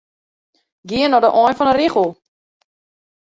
Gean 0.89 1.11
nei 1.11 1.23
de 1.23 1.29
ein 1.41 1.55
fan 1.57 1.69
'e 1.71 1.75
rigel. 1.75 2.09